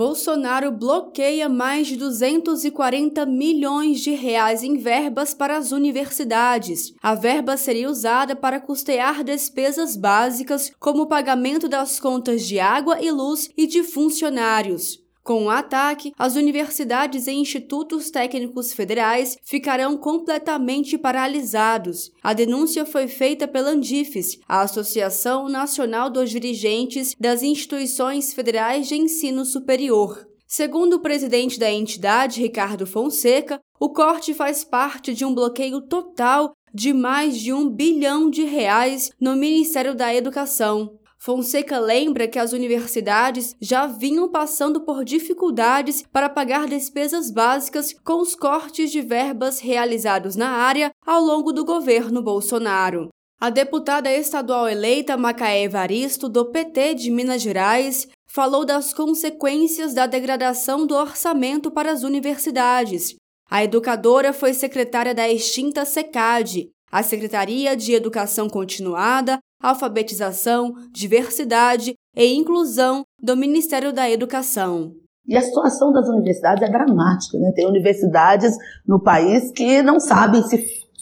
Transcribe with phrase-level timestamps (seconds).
[0.00, 6.94] Bolsonaro bloqueia mais de 240 milhões de reais em verbas para as universidades.
[7.02, 12.98] A verba seria usada para custear despesas básicas, como o pagamento das contas de água
[12.98, 14.98] e luz e de funcionários.
[15.22, 22.10] Com o ataque, as universidades e institutos técnicos federais ficarão completamente paralisados.
[22.22, 28.96] A denúncia foi feita pela Andifes, a Associação Nacional dos Dirigentes das Instituições Federais de
[28.96, 30.26] Ensino Superior.
[30.46, 36.52] Segundo o presidente da entidade, Ricardo Fonseca, o corte faz parte de um bloqueio total
[36.74, 40.98] de mais de um bilhão de reais no Ministério da Educação.
[41.22, 48.22] Fonseca lembra que as universidades já vinham passando por dificuldades para pagar despesas básicas com
[48.22, 53.10] os cortes de verbas realizados na área ao longo do governo Bolsonaro.
[53.38, 60.06] A deputada estadual eleita Macaé Evaristo, do PT de Minas Gerais, falou das consequências da
[60.06, 63.14] degradação do orçamento para as universidades.
[63.50, 72.34] A educadora foi secretária da extinta SECAD, a Secretaria de Educação Continuada, Alfabetização, Diversidade e
[72.34, 74.92] Inclusão do Ministério da Educação.
[75.26, 77.38] E a situação das universidades é dramática.
[77.38, 77.52] Né?
[77.54, 80.58] Tem universidades no país que não sabem se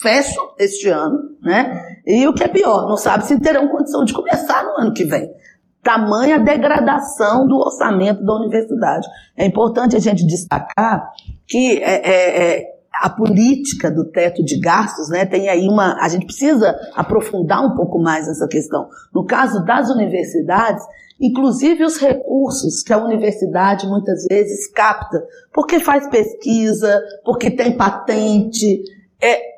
[0.00, 2.00] fecham este ano, né?
[2.06, 5.04] E o que é pior, não sabem se terão condição de começar no ano que
[5.04, 5.30] vem.
[5.82, 9.06] Tamanha degradação do orçamento da universidade.
[9.36, 11.08] É importante a gente destacar
[11.46, 15.96] que é, é, é a política do teto de gastos, né, tem aí uma.
[16.00, 18.88] A gente precisa aprofundar um pouco mais essa questão.
[19.12, 20.84] No caso das universidades,
[21.20, 25.20] inclusive os recursos que a universidade muitas vezes capta,
[25.52, 28.84] porque faz pesquisa, porque tem patente,
[29.20, 29.50] é,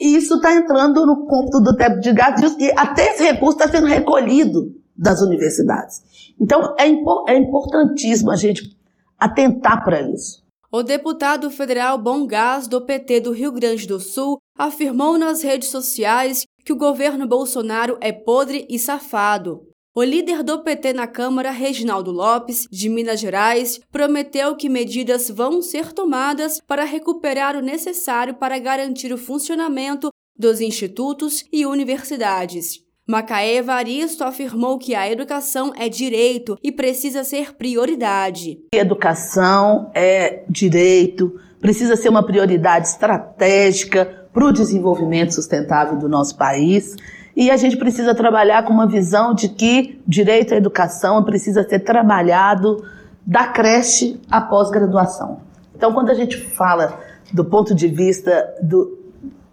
[0.00, 3.68] e isso está entrando no cômputo do teto de gastos e até esse recurso está
[3.68, 6.32] sendo recolhido das universidades.
[6.40, 6.86] Então é,
[7.34, 8.74] é importantíssimo a gente
[9.18, 10.47] atentar para isso.
[10.70, 15.70] O deputado federal Bom Gás, do PT do Rio Grande do Sul, afirmou nas redes
[15.70, 19.62] sociais que o governo Bolsonaro é podre e safado.
[19.94, 25.62] O líder do PT na Câmara, Reginaldo Lopes, de Minas Gerais, prometeu que medidas vão
[25.62, 32.86] ser tomadas para recuperar o necessário para garantir o funcionamento dos institutos e universidades.
[33.10, 38.58] Macaé Evaristo afirmou que a educação é direito e precisa ser prioridade.
[38.70, 46.96] Educação é direito, precisa ser uma prioridade estratégica para o desenvolvimento sustentável do nosso país.
[47.34, 51.78] E a gente precisa trabalhar com uma visão de que direito à educação precisa ser
[51.78, 52.84] trabalhado
[53.26, 55.40] da creche à pós-graduação.
[55.74, 57.00] Então, quando a gente fala
[57.32, 58.97] do ponto de vista do,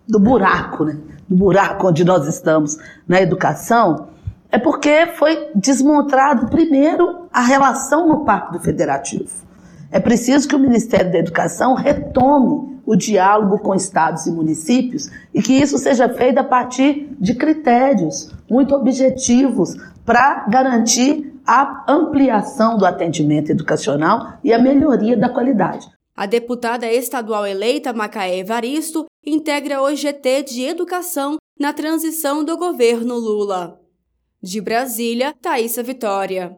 [0.08, 0.98] do buraco, né?
[1.28, 2.78] do buraco onde nós estamos
[3.08, 4.10] na educação,
[4.52, 9.30] é porque foi desmontado primeiro a relação no Pacto Federativo.
[9.92, 15.42] É preciso que o Ministério da Educação retome o diálogo com estados e municípios e
[15.42, 22.86] que isso seja feito a partir de critérios muito objetivos para garantir a ampliação do
[22.86, 25.95] atendimento educacional e a melhoria da qualidade.
[26.16, 33.16] A deputada estadual eleita Macaé Evaristo integra o GT de Educação na transição do governo
[33.16, 33.82] Lula.
[34.42, 36.54] De Brasília, Thaisa Vitória.